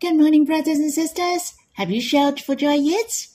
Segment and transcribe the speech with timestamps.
[0.00, 1.54] Good morning, brothers and sisters.
[1.74, 3.28] Have you shouted for joy yet?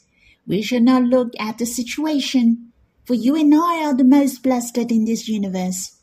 [0.45, 2.73] We shall not look at the situation,
[3.05, 5.97] for you and I are the most blessed in this universe.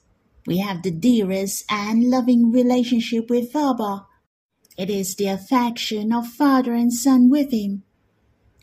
[0.47, 4.07] We have the dearest and loving relationship with Abba.
[4.79, 7.83] It is the affection of father and son with him.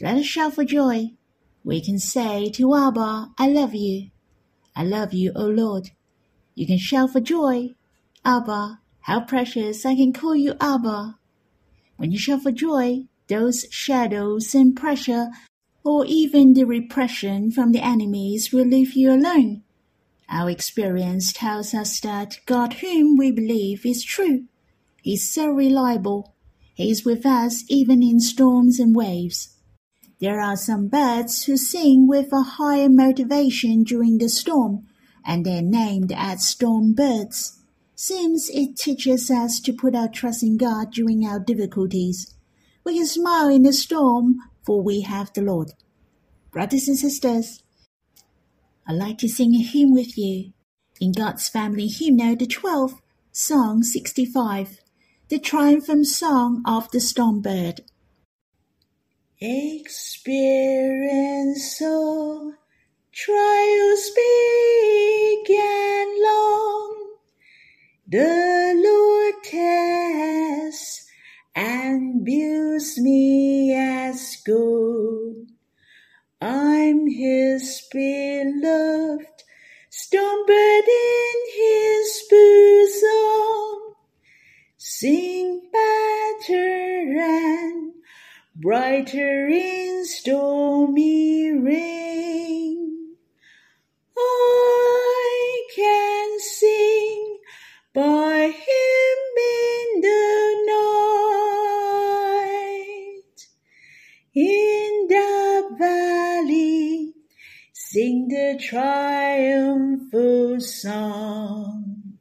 [0.01, 1.11] Let us shout for joy.
[1.63, 4.09] We can say to Abba, I love you.
[4.75, 5.91] I love you, O Lord.
[6.55, 7.75] You can shout for joy.
[8.25, 11.19] Abba, how precious I can call you Abba.
[12.03, 15.29] When you shout for joy, those shadows and pressure,
[15.85, 19.63] or even the repression from the enemies will leave you alone.
[20.27, 24.47] Our experience tells us that God whom we believe is true.
[25.05, 26.35] Is so reliable.
[26.73, 29.55] He is with us even in storms and waves.
[30.19, 34.87] There are some birds who sing with a higher motivation during the storm,
[35.25, 37.62] and they're named as storm birds.
[38.05, 42.35] Seems it teaches us to put our trust in God during our difficulties.
[42.83, 45.71] We can smile in the storm, for we have the Lord.
[46.51, 47.63] Brothers and sisters,
[48.85, 50.51] I'd like to sing a hymn with you.
[50.99, 52.99] In God's Family Hymnal, the 12th,
[53.31, 54.81] Song 65,
[55.29, 57.85] the triumphant song of the storm bird.
[59.39, 60.57] Experience
[61.79, 62.53] so
[63.13, 66.72] trials big and long,
[68.13, 71.03] the Lord tests
[71.55, 75.47] and builds me as gold.
[76.39, 79.43] I'm His beloved,
[79.89, 83.95] storm bird in His bosom,
[84.77, 87.93] sing better and
[88.55, 93.15] brighter in stormy rain.
[94.15, 94.82] I
[108.73, 112.17] triumphal song.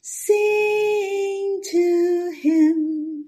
[0.00, 3.26] Sing to him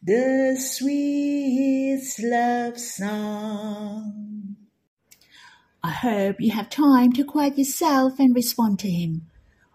[0.00, 4.54] the sweet love song.
[5.82, 9.26] I hope you have time to quiet yourself and respond to him,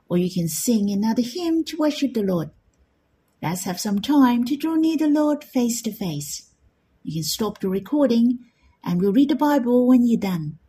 [0.08, 2.50] or you can sing another hymn to worship the Lord.
[3.42, 6.50] Let's have some time to draw near the Lord face to face.
[7.04, 8.40] You can stop the recording
[8.86, 10.59] and we'll read the Bible when you're done.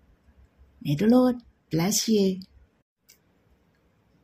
[0.87, 1.43] May the Lord
[1.73, 2.43] bless you.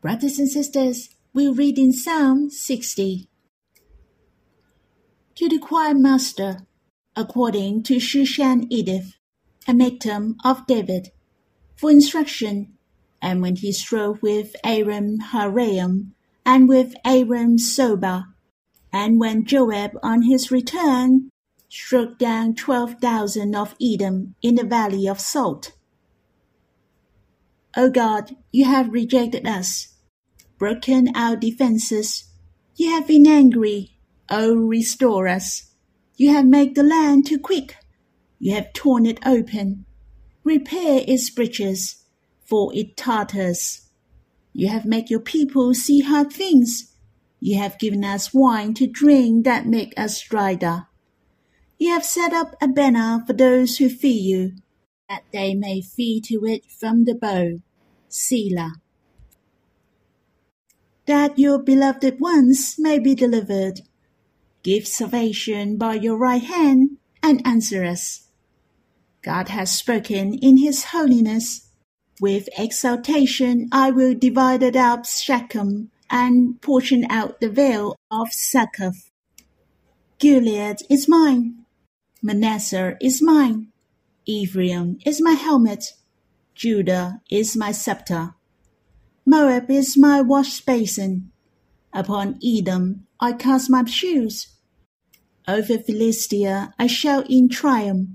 [0.00, 3.28] Brothers and sisters, we'll read in Psalm 60
[5.34, 6.58] to the choir master,
[7.16, 9.16] according to Shushan Edith,
[9.66, 11.08] a Miktam of David,
[11.74, 12.78] for instruction,
[13.20, 16.12] and when he strove with Aram Haraim,
[16.46, 18.26] and with Aram-zobah,
[18.92, 21.28] and when Joab on his return
[21.68, 25.72] struck down twelve thousand of Edom in the valley of Salt.
[27.76, 29.94] O God, you have rejected us,
[30.58, 32.24] broken our defenses.
[32.76, 33.92] You have been angry
[34.34, 35.70] O restore us.
[36.16, 37.76] You have made the land too quick.
[38.38, 39.84] You have torn it open.
[40.42, 42.04] Repair its breaches,
[42.46, 43.88] for it totters.
[44.54, 46.94] You have made your people see hard things.
[47.40, 50.64] You have given us wine to drink that make us dried
[51.78, 54.52] You have set up a banner for those who fear you,
[55.12, 57.58] that they may flee to it from the bow.
[58.08, 58.76] Selah.
[61.06, 63.80] That your beloved ones may be delivered
[64.62, 68.28] Give salvation by your right hand and answer us.
[69.20, 71.68] God has spoken in his holiness.
[72.20, 79.10] With exaltation I will divide it up Shechem and portion out the vale of Succoth.
[80.18, 81.64] Gilead is mine.
[82.22, 83.71] Manasseh is mine.
[84.26, 85.94] Ephraim is my helmet.
[86.54, 88.34] Judah is my scepter.
[89.26, 91.32] Moab is my wash basin.
[91.92, 94.48] Upon Edom I cast my shoes.
[95.48, 98.10] Over Philistia I shout in triumph.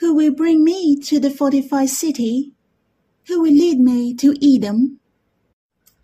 [0.00, 2.52] Who will bring me to the fortified city?
[3.26, 5.00] Who will lead me to Edom?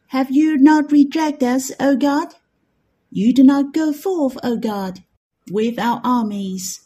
[0.08, 2.34] Have you not rejected us, O God?
[3.10, 5.04] You do not go forth, O God,
[5.50, 6.83] with our armies.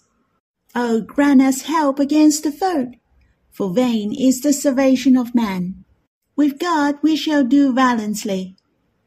[0.80, 2.92] O grant us help against the foe,
[3.50, 5.84] for vain is the salvation of man.
[6.36, 8.54] With God we shall do valiantly.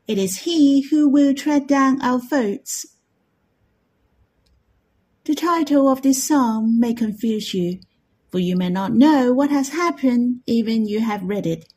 [0.05, 2.87] It is he who will tread down our foes.
[5.23, 7.79] The title of this psalm may confuse you,
[8.27, 11.71] for you may not know what has happened even you have read it.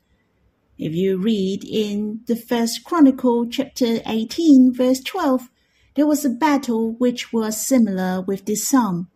[0.76, 5.50] If you read in the first Chronicle chapter 18 verse 12,
[5.94, 9.08] there was a battle which was similar with this psalm.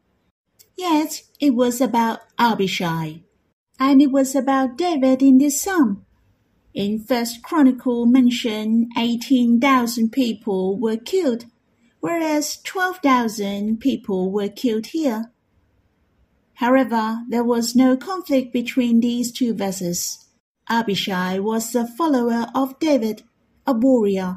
[0.79, 3.23] Yet it was about Abishai,
[3.81, 6.07] and it was about David in this psalm.
[6.73, 11.47] In First Chronicle mention, eighteen thousand people were killed,
[11.99, 15.33] whereas twelve thousand people were killed here.
[16.55, 20.27] However, there was no conflict between these two verses.
[20.71, 23.25] Abishai was a follower of David,
[23.67, 24.37] a warrior.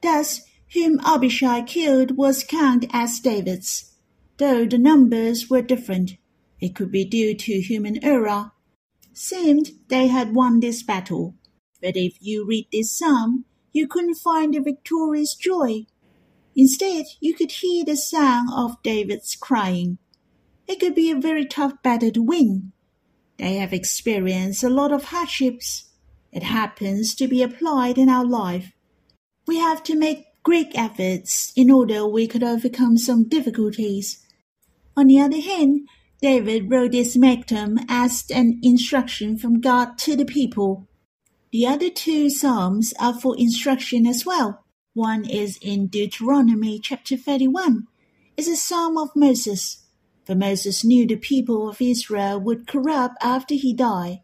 [0.00, 0.40] Thus,
[0.72, 3.90] whom Abishai killed was counted as David's.
[4.36, 6.16] Though the numbers were different,
[6.60, 8.50] it could be due to human error.
[9.12, 11.36] Seemed they had won this battle,
[11.80, 15.86] but if you read this psalm, you couldn't find the victorious joy.
[16.56, 19.98] Instead, you could hear the sound of David's crying.
[20.66, 22.72] It could be a very tough battle to win.
[23.36, 25.90] They have experienced a lot of hardships.
[26.32, 28.72] It happens to be applied in our life.
[29.46, 34.23] We have to make great efforts in order we could overcome some difficulties.
[34.96, 35.88] On the other hand,
[36.22, 40.86] David wrote this Psalm as an instruction from God to the people.
[41.50, 44.64] The other two Psalms are for instruction as well.
[44.92, 47.88] One is in Deuteronomy chapter 31.
[48.36, 49.84] It's a Psalm of Moses.
[50.24, 54.20] For Moses knew the people of Israel would corrupt after he died.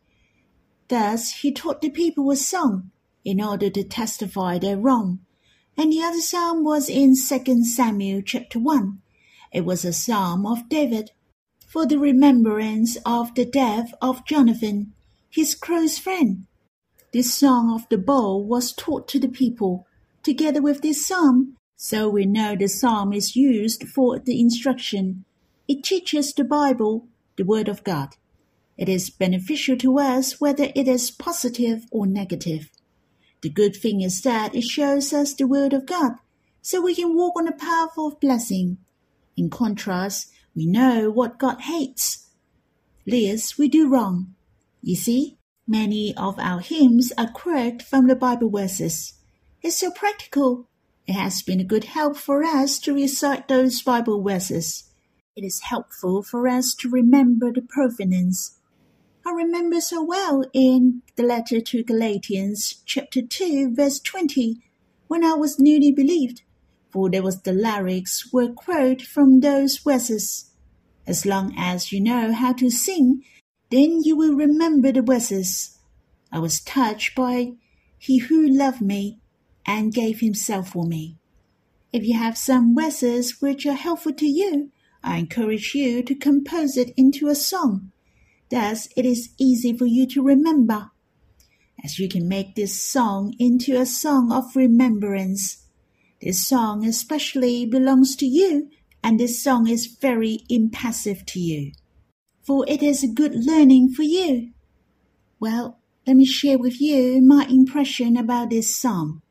[0.89, 2.91] Thus he taught the people a song
[3.25, 5.21] in order to testify their wrong.
[5.77, 9.03] And the other psalm was in 2 Samuel chapter 1.
[9.53, 11.11] It was a psalm of David
[11.67, 14.93] for the remembrance of the death of Jonathan,
[15.29, 16.47] his close friend.
[17.13, 19.87] This song of the bowl was taught to the people,
[20.23, 25.25] together with this psalm, so we know the psalm is used for the instruction
[25.71, 27.07] it teaches the Bible,
[27.37, 28.17] the Word of God.
[28.77, 32.73] It is beneficial to us whether it is positive or negative.
[33.41, 36.15] The good thing is that it shows us the Word of God,
[36.61, 38.79] so we can walk on the path of blessing.
[39.37, 42.29] In contrast, we know what God hates.
[43.07, 44.35] This we do wrong.
[44.83, 49.15] You see, many of our hymns are quoted from the Bible verses.
[49.63, 50.69] It's so practical.
[51.07, 54.91] It has been a good help for us to recite those Bible verses
[55.37, 58.59] it is helpful for us to remember the provenance.
[59.25, 64.61] I remember so well in the letter to Galatians, chapter 2, verse 20,
[65.07, 66.43] when I was newly believed,
[66.91, 70.51] for there was the lyrics were quoted from those verses.
[71.07, 73.23] As long as you know how to sing,
[73.71, 75.79] then you will remember the verses.
[76.33, 77.53] I was touched by
[77.99, 79.21] He who loved me
[79.67, 81.19] and gave himself for me.
[81.93, 84.71] If you have some verses which are helpful to you,
[85.03, 87.93] I encourage you to compose it into a song.
[88.51, 90.91] Thus, it is easy for you to remember.
[91.83, 95.67] As you can make this song into a song of remembrance.
[96.21, 98.71] This song especially belongs to you,
[99.03, 101.73] and this song is very impassive to you.
[102.43, 104.53] For it is a good learning for you.
[105.39, 109.23] Well, let me share with you my impression about this psalm.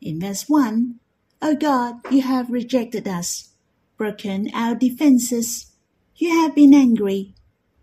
[0.00, 1.00] In verse 1,
[1.42, 3.52] O oh God, you have rejected us
[3.96, 5.72] broken our defenses.
[6.16, 7.34] You have been angry.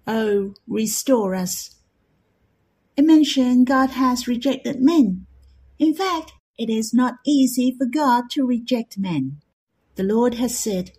[0.05, 1.75] Oh, restore us.
[2.95, 5.25] It mentioned God has rejected men.
[5.79, 9.41] In fact, it is not easy for God to reject men.
[9.95, 10.91] The Lord has said,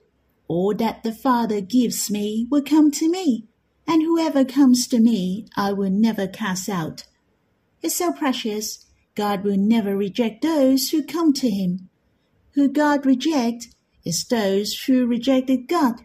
[0.48, 3.46] All that the Father gives me will come to me,
[3.86, 7.04] and whoever comes to me I will never cast out.
[7.82, 8.86] It's so precious.
[9.14, 11.88] God will never reject those who come to him.
[12.54, 13.68] Who God rejects
[14.04, 16.02] is those who rejected God.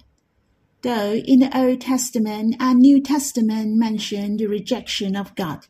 [0.82, 5.68] Though in the Old Testament and New Testament mention the rejection of God.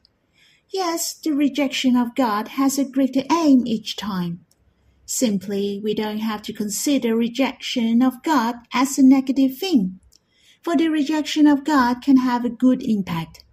[0.72, 4.46] Yes, the rejection of God has a greater aim each time.
[5.06, 10.00] Simply, we don't have to consider rejection of God as a negative thing,
[10.62, 13.44] for the rejection of God can have a good impact.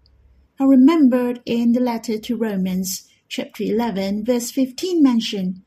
[0.60, 5.62] I remembered in the letter to Romans, chapter 11, verse 15 mentioned,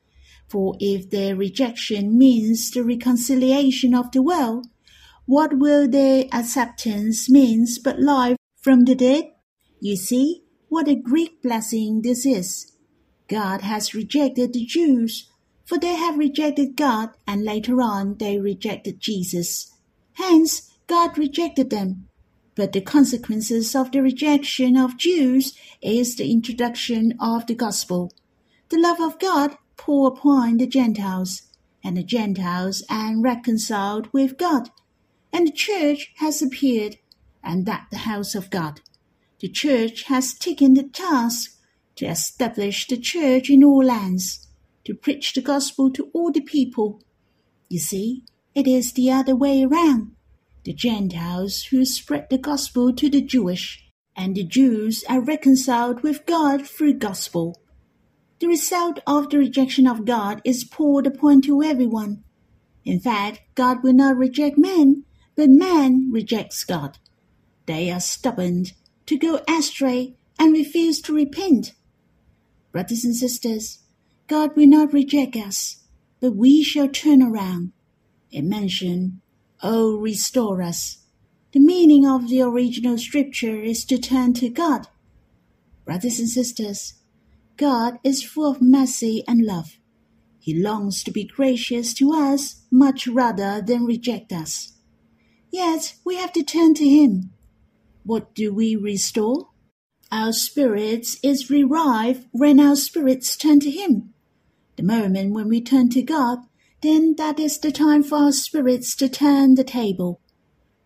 [0.47, 4.67] for if their rejection means the reconciliation of the world,
[5.25, 9.25] what will their acceptance means but life from the dead?
[9.79, 12.71] You see, what a great blessing this is.
[13.27, 15.29] God has rejected the Jews,
[15.65, 19.75] for they have rejected God, and later on they rejected Jesus.
[20.13, 22.07] Hence, God rejected them.
[22.55, 28.11] But the consequences of the rejection of Jews is the introduction of the gospel.
[28.69, 31.43] The love of God pour upon the Gentiles,
[31.83, 34.69] and the Gentiles are reconciled with God,
[35.31, 36.97] and the church has appeared,
[37.43, 38.81] and that the house of God.
[39.39, 41.57] The church has taken the task
[41.95, 44.47] to establish the church in all lands,
[44.85, 47.01] to preach the gospel to all the people.
[47.69, 50.11] You see, it is the other way around.
[50.65, 56.25] The Gentiles who spread the gospel to the Jewish, and the Jews are reconciled with
[56.25, 57.61] God through gospel.
[58.39, 62.23] The result of the rejection of God is poured upon to everyone.
[62.83, 65.05] In fact, God will not reject man,
[65.35, 66.97] but man rejects God.
[67.65, 68.65] They are stubborn
[69.09, 71.73] to go astray and refuse to repent.
[72.71, 73.79] Brothers and sisters,
[74.27, 75.77] God will not reject us,
[76.21, 77.71] but we shall turn around.
[78.31, 79.19] It mentioned,
[79.63, 80.99] Oh, restore us.
[81.53, 84.87] The meaning of the original scripture is to turn to God.
[85.85, 86.93] Brothers and sisters,
[87.57, 89.79] God is full of mercy and love.
[90.39, 94.73] He longs to be gracious to us much rather than reject us.
[95.51, 97.31] Yet we have to turn to Him.
[98.09, 99.49] What do we restore?
[100.11, 104.15] Our spirits is revived when our spirits turn to Him.
[104.77, 106.39] The moment when we turn to God,
[106.81, 110.21] then that is the time for our spirits to turn the table.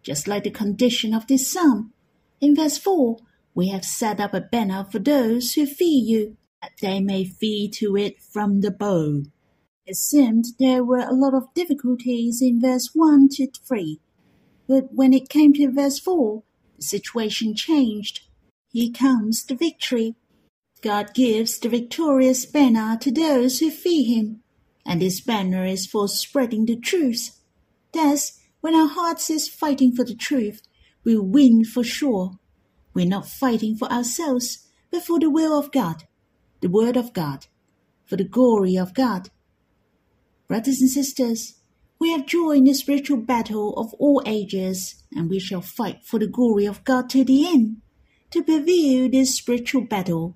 [0.01, 1.93] Just like the condition of this psalm.
[2.41, 3.15] In verse 4,
[3.55, 7.71] we have set up a banner for those who fear you, that they may feed
[7.75, 9.23] to it from the bow.
[9.85, 14.01] It seemed there were a lot of difficulties in verse 1 to 3,
[14.67, 16.52] but when it came to verse 4, the
[16.83, 18.21] situation changed.
[18.71, 20.15] Here comes the victory.
[20.81, 24.41] God gives the victorious banner to those who fear Him,
[24.85, 27.39] and this banner is for spreading the truth.
[27.93, 30.61] Thus, when our hearts is fighting for the truth,
[31.03, 32.39] we win for sure.
[32.93, 36.03] We're not fighting for ourselves, but for the will of God,
[36.61, 37.47] the Word of God,
[38.05, 39.29] for the glory of God.
[40.47, 41.55] Brothers and sisters,
[42.03, 46.27] we have joined the spiritual battle of all ages, and we shall fight for the
[46.27, 47.77] glory of God to the end,
[48.29, 50.35] to prevail this spiritual battle.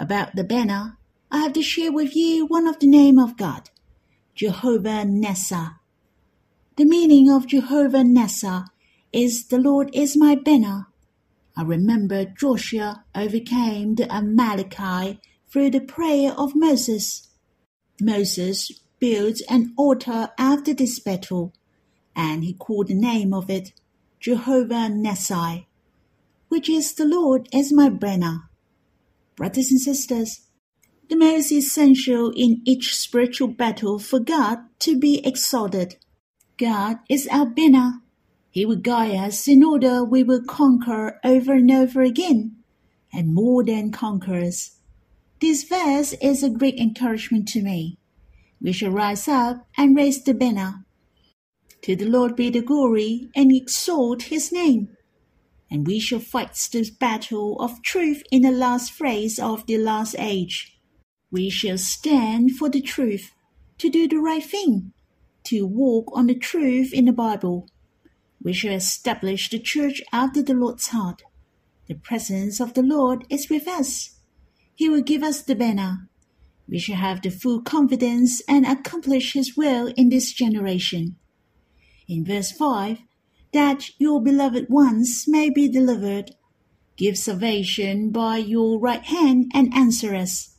[0.00, 0.96] About the banner,
[1.30, 3.68] I have to share with you one of the name of God,
[4.34, 5.74] Jehovah Nissi.
[6.78, 8.64] The meaning of Jehovah Nissi
[9.12, 10.86] is the Lord is my banner.
[11.54, 15.18] I remember Joshua overcame the Amalekite
[15.50, 17.28] through the prayer of Moses.
[18.00, 21.52] Moses built an altar after this battle,
[22.14, 23.72] and he called the name of it
[24.20, 25.66] Jehovah Nissi,
[26.48, 28.48] which is the Lord as my banner.
[29.36, 30.46] Brothers and sisters,
[31.08, 35.96] the most essential in each spiritual battle for God to be exalted.
[36.58, 38.00] God is our banner.
[38.50, 42.56] He will guide us in order we will conquer over and over again,
[43.12, 44.72] and more than conquerors.
[45.40, 47.98] This verse is a great encouragement to me
[48.60, 50.84] we shall rise up and raise the banner.
[51.82, 54.96] To the Lord be the glory, and exalt his name.
[55.70, 60.16] And we shall fight this battle of truth in the last phase of the last
[60.18, 60.80] age.
[61.30, 63.32] We shall stand for the truth,
[63.78, 64.92] to do the right thing,
[65.44, 67.68] to walk on the truth in the Bible.
[68.42, 71.22] We shall establish the church after the Lord's heart.
[71.88, 74.18] The presence of the Lord is with us.
[74.74, 76.08] He will give us the banner
[76.68, 81.16] we shall have the full confidence and accomplish His will in this generation.
[82.08, 82.98] In verse 5,
[83.52, 86.32] that your beloved ones may be delivered.
[86.96, 90.56] Give salvation by your right hand and answer us.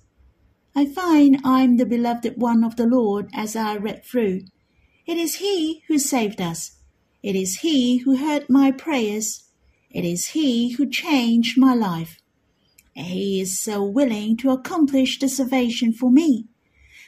[0.76, 4.42] I find I am the beloved one of the Lord as I read through.
[5.06, 6.78] It is He who saved us.
[7.24, 9.50] It is He who heard my prayers.
[9.90, 12.20] It is He who changed my life.
[12.98, 16.48] He is so willing to accomplish the salvation for me,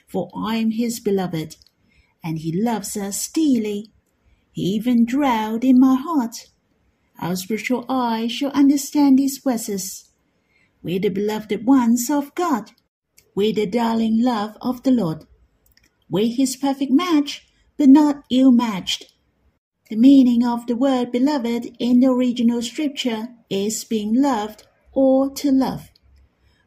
[0.07, 1.55] for I am his beloved,
[2.23, 3.91] and he loves us dearly.
[4.51, 6.49] He even dwelled in my heart.
[7.19, 10.11] Our spiritual eye shall understand these verses.
[10.83, 12.71] We're the beloved ones of God.
[13.33, 15.25] We're the darling love of the Lord.
[16.07, 19.11] We're his perfect match, but not ill matched.
[19.89, 24.67] The meaning of the word beloved in the original scripture is being loved
[24.99, 25.91] or to love.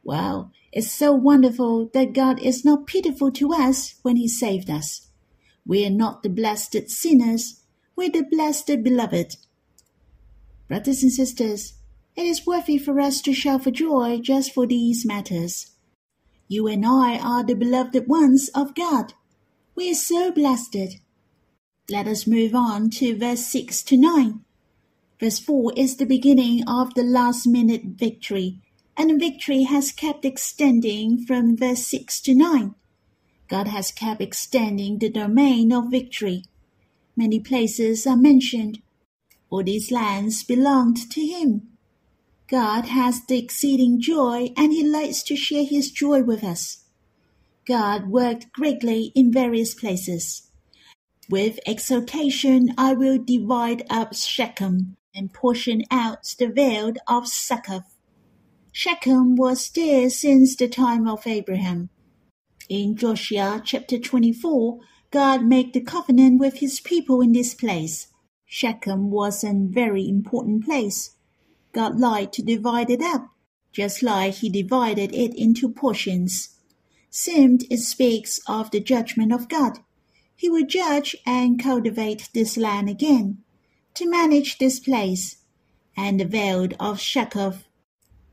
[0.03, 5.09] Well, it's so wonderful that God is not pitiful to us when He saved us.
[5.67, 7.61] We are not the blessed sinners,
[7.95, 9.37] we're the blessed beloved.
[10.67, 11.75] Brothers and sisters,
[12.17, 15.73] it is worthy for us to shout for joy just for these matters.
[16.49, 19.13] You and I are the beloved ones of God.
[19.75, 20.99] We are so blessed.
[21.91, 24.43] Let us move on to verse 6 to 9.
[25.23, 28.59] Verse 4 is the beginning of the last minute victory,
[28.97, 32.75] and victory has kept extending from verse 6 to 9.
[33.47, 36.43] God has kept extending the domain of victory.
[37.17, 38.83] Many places are mentioned.
[39.49, 41.69] All these lands belonged to Him.
[42.49, 46.83] God has the exceeding joy, and He likes to share His joy with us.
[47.65, 50.51] God worked greatly in various places.
[51.31, 57.97] With exultation I will divide up Shechem and portion out the vale of Succoth.
[58.73, 61.91] Shechem was there since the time of Abraham.
[62.69, 68.09] In Joshua chapter 24, God made the covenant with his people in this place.
[68.47, 71.11] Shechem was a very important place.
[71.73, 73.29] God liked to divide it up,
[73.73, 76.57] just like he divided it into portions.
[77.11, 79.81] Seemed it speaks of the judgment of God.
[80.35, 83.39] He will judge and cultivate this land again,
[83.95, 85.37] to manage this place,
[85.97, 87.65] and the vale of Succoth.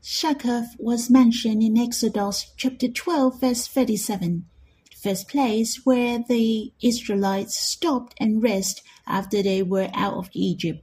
[0.00, 4.46] Succoth was mentioned in Exodus chapter 12, verse 37
[4.90, 10.82] the first place where the Israelites stopped and rest after they were out of Egypt.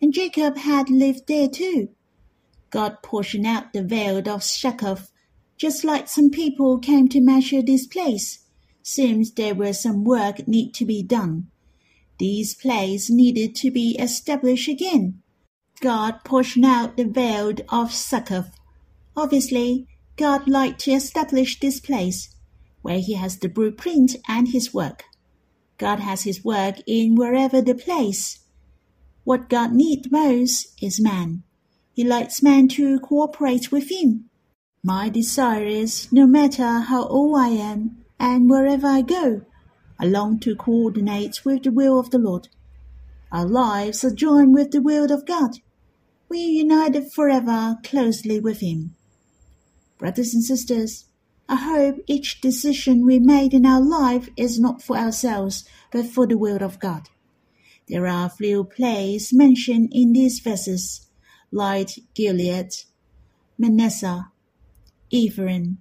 [0.00, 1.90] And Jacob had lived there too.
[2.70, 5.10] God portioned out the vale of Succoth,
[5.56, 8.46] just like some people came to measure this place.
[8.82, 11.49] Seems there was some work need to be done.
[12.20, 15.22] These places needed to be established again.
[15.80, 18.50] God portioned out the vale of Succoth.
[19.16, 19.86] Obviously,
[20.16, 22.36] God liked to establish this place
[22.82, 25.04] where he has the blueprint and his work.
[25.78, 28.40] God has his work in wherever the place.
[29.24, 31.42] What God needs most is man.
[31.94, 34.28] He likes man to cooperate with him.
[34.84, 39.46] My desire is, no matter how old I am and wherever I go,
[40.02, 42.48] I long to coordinate with the will of the Lord.
[43.30, 45.58] Our lives are joined with the will of God.
[46.30, 48.96] We are united forever closely with Him.
[49.98, 51.04] Brothers and sisters,
[51.50, 56.26] I hope each decision we made in our life is not for ourselves, but for
[56.26, 57.10] the will of God.
[57.86, 61.08] There are few places mentioned in these verses,
[61.52, 62.70] like Gilead,
[63.58, 64.30] Manasseh,
[65.10, 65.76] Ephraim,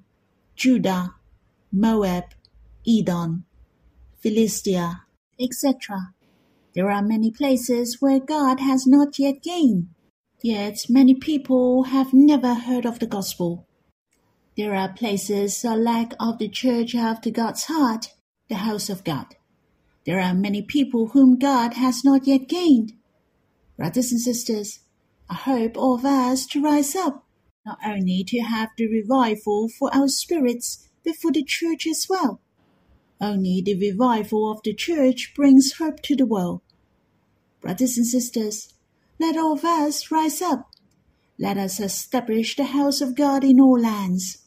[0.58, 1.16] Judah,
[1.72, 2.26] Moab,
[2.86, 3.46] Edom,
[4.22, 5.04] Philistia,
[5.40, 6.14] etc.
[6.76, 9.88] There are many places where God has not yet gained,
[10.42, 13.66] yet many people have never heard of the gospel.
[14.58, 18.08] There are places a lack of the church after God's heart,
[18.50, 19.28] the house of God.
[20.06, 22.92] There are many people whom God has not yet gained.
[23.78, 24.80] Brothers and sisters,
[25.30, 27.26] I hope all of us to rise up,
[27.66, 32.42] not only to have the revival for our spirits, but for the church as well.
[33.22, 36.62] Only the revival of the church brings hope to the world.
[37.62, 38.74] Brothers and sisters,
[39.20, 40.70] let all of us rise up.
[41.38, 44.40] Let us establish the house of God in all lands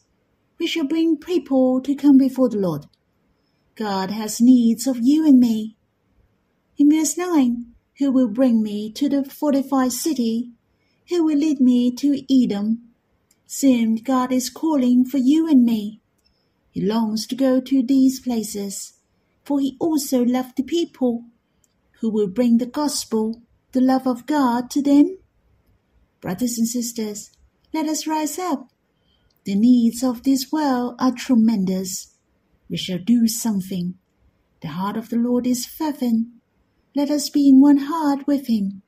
[0.63, 2.85] we shall bring people to come before the Lord.
[3.75, 5.75] God has needs of you and me.
[6.77, 7.65] In verse 9,
[7.99, 10.51] who will bring me to the fortified city?
[11.09, 12.93] Who will lead me to Edom?
[13.45, 15.99] Soon God is calling for you and me.
[16.73, 18.95] He longs to go to these places,
[19.45, 21.23] for he also loved the people.
[22.01, 25.17] Who will bring the gospel, the love of God to them?
[26.19, 27.31] Brothers and sisters,
[27.73, 28.67] let us rise up
[29.45, 32.15] the needs of this world are tremendous.
[32.69, 33.95] We shall do something.
[34.61, 36.27] The heart of the Lord is fervent.
[36.95, 38.83] Let us be in one heart with him.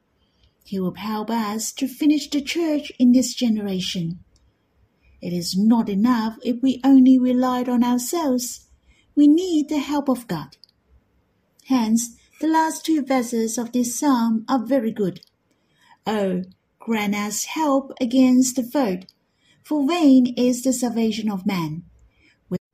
[0.63, 4.24] He will help us to finish the church in this generation.
[5.26, 8.68] It is not enough if we only relied on ourselves.
[9.16, 10.58] We need the help of God.
[11.66, 15.22] Hence, the last two verses of this psalm are very good.
[16.06, 16.44] Oh,
[16.80, 19.00] grant us help against the foe
[19.66, 21.84] for vain is the salvation of man.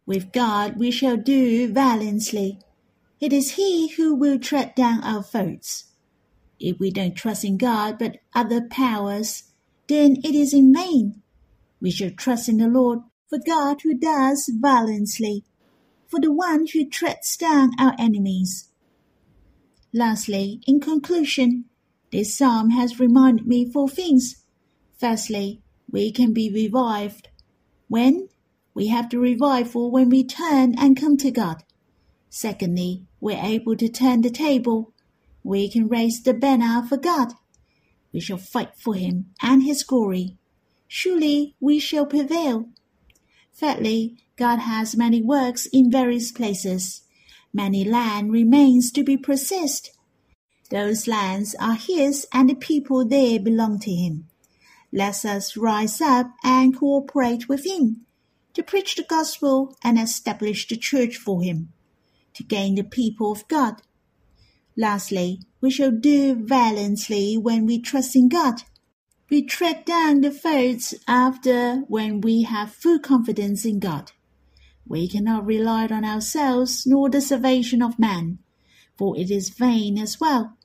[0.06, 2.60] With God we shall do valiantly.
[3.22, 5.86] It is He who will tread down our foes.
[6.60, 9.44] If we don't trust in God but other powers,
[9.88, 11.22] then it is in vain.
[11.82, 15.44] We shall trust in the Lord, for God who does valiantly,
[16.08, 18.70] for the one who treads down our enemies.
[19.94, 21.66] Lastly, in conclusion,
[22.12, 24.46] this psalm has reminded me four things.
[24.98, 27.30] Firstly, we can be revived.
[27.88, 28.30] When?
[28.74, 31.64] We have the revival when we turn and come to God.
[32.30, 34.94] Secondly, we're able to turn the table.
[35.44, 37.34] We can raise the banner for God.
[38.14, 40.38] We shall fight for Him and His glory.
[40.94, 42.68] Surely we shall prevail.
[43.54, 47.04] Thirdly, God has many works in various places.
[47.54, 49.92] Many land remains to be possessed.
[50.70, 54.28] Those lands are His and the people there belong to Him.
[54.92, 58.06] Let us rise up and cooperate with him
[58.54, 61.72] to preach the gospel and establish the church for him,
[62.34, 63.82] to gain the people of God.
[64.76, 68.64] Lastly, we shall do valiantly when we trust in God.
[69.32, 74.12] We tread down the foes after when we have full confidence in God.
[74.86, 78.40] We cannot rely on ourselves nor the salvation of man.
[78.98, 80.58] for it is vain as well.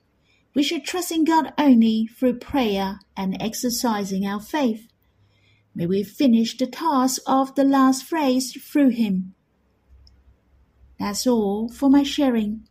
[0.53, 4.89] We should trust in God only through prayer and exercising our faith.
[5.73, 9.35] May we finish the task of the last phrase through Him.
[10.99, 12.67] That's all for my sharing.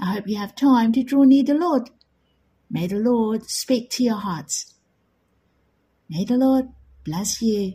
[0.00, 1.90] I hope you have time to draw near the Lord.
[2.68, 4.74] May the Lord speak to your hearts.
[6.10, 6.66] May the Lord
[7.04, 7.72] bless you.